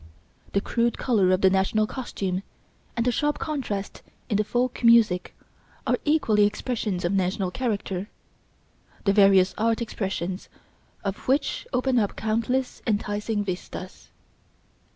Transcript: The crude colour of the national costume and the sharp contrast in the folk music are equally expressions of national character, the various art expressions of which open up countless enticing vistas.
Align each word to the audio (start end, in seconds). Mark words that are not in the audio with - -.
The 0.53 0.61
crude 0.61 0.97
colour 0.97 1.29
of 1.31 1.41
the 1.41 1.49
national 1.51 1.85
costume 1.85 2.41
and 2.97 3.05
the 3.05 3.11
sharp 3.11 3.37
contrast 3.37 4.01
in 4.29 4.37
the 4.37 4.43
folk 4.43 4.83
music 4.83 5.35
are 5.85 5.99
equally 6.05 6.43
expressions 6.47 7.05
of 7.05 7.11
national 7.13 7.51
character, 7.51 8.09
the 9.05 9.13
various 9.13 9.53
art 9.59 9.79
expressions 9.79 10.49
of 11.03 11.27
which 11.27 11.67
open 11.71 11.99
up 11.99 12.15
countless 12.15 12.81
enticing 12.87 13.43
vistas. 13.43 14.09